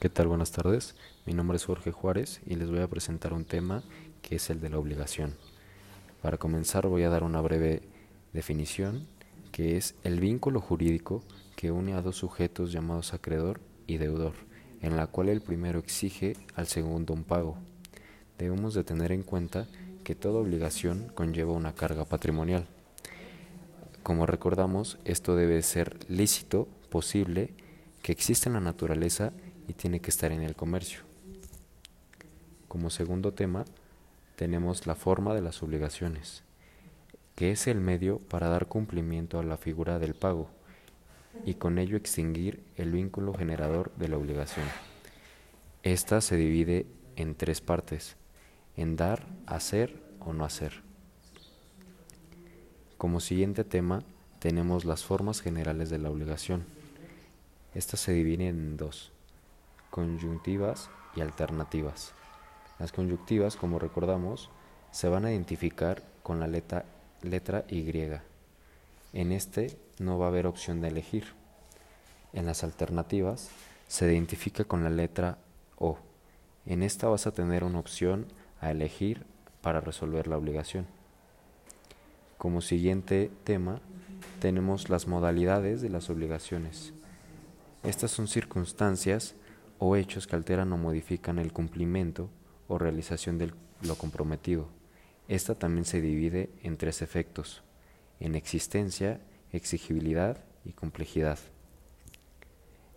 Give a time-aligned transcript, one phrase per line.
[0.00, 0.28] ¿Qué tal?
[0.28, 0.94] Buenas tardes.
[1.26, 3.82] Mi nombre es Jorge Juárez y les voy a presentar un tema
[4.22, 5.34] que es el de la obligación.
[6.22, 7.82] Para comenzar voy a dar una breve
[8.32, 9.08] definición
[9.50, 11.24] que es el vínculo jurídico
[11.56, 14.34] que une a dos sujetos llamados acreedor y deudor,
[14.82, 17.56] en la cual el primero exige al segundo un pago.
[18.38, 19.66] Debemos de tener en cuenta
[20.04, 22.68] que toda obligación conlleva una carga patrimonial.
[24.04, 27.52] Como recordamos, esto debe ser lícito, posible,
[28.00, 29.32] que existe en la naturaleza
[29.68, 31.00] y tiene que estar en el comercio.
[32.66, 33.64] Como segundo tema,
[34.34, 36.42] tenemos la forma de las obligaciones,
[37.36, 40.50] que es el medio para dar cumplimiento a la figura del pago
[41.44, 44.66] y con ello extinguir el vínculo generador de la obligación.
[45.82, 48.16] Esta se divide en tres partes,
[48.76, 50.82] en dar, hacer o no hacer.
[52.96, 54.02] Como siguiente tema
[54.40, 56.64] tenemos las formas generales de la obligación.
[57.74, 59.12] Estas se dividen en dos,
[59.90, 62.12] Conjuntivas y alternativas.
[62.78, 64.50] Las conjuntivas, como recordamos,
[64.90, 66.84] se van a identificar con la letra,
[67.22, 67.90] letra Y.
[69.12, 71.34] En este no va a haber opción de elegir.
[72.32, 73.50] En las alternativas
[73.88, 75.38] se identifica con la letra
[75.76, 75.98] O.
[76.66, 78.26] En esta vas a tener una opción
[78.60, 79.24] a elegir
[79.62, 80.86] para resolver la obligación.
[82.36, 83.80] Como siguiente tema
[84.40, 86.92] tenemos las modalidades de las obligaciones.
[87.82, 89.34] Estas son circunstancias
[89.78, 92.30] o hechos que alteran o modifican el cumplimiento
[92.66, 94.68] o realización de lo comprometido.
[95.28, 97.62] Esta también se divide en tres efectos,
[98.20, 99.20] en existencia,
[99.52, 101.38] exigibilidad y complejidad.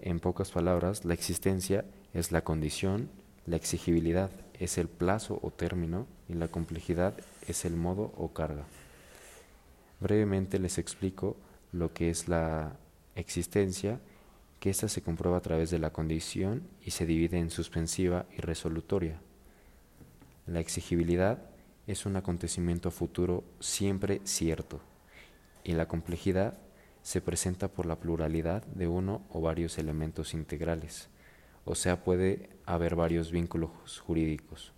[0.00, 3.10] En pocas palabras, la existencia es la condición,
[3.46, 7.14] la exigibilidad es el plazo o término y la complejidad
[7.46, 8.64] es el modo o carga.
[10.00, 11.36] Brevemente les explico
[11.72, 12.76] lo que es la
[13.14, 14.00] existencia
[14.64, 18.40] que ésta se comprueba a través de la condición y se divide en suspensiva y
[18.40, 19.20] resolutoria.
[20.46, 21.50] La exigibilidad
[21.86, 24.80] es un acontecimiento futuro siempre cierto
[25.64, 26.56] y la complejidad
[27.02, 31.10] se presenta por la pluralidad de uno o varios elementos integrales,
[31.66, 34.72] o sea, puede haber varios vínculos jurídicos.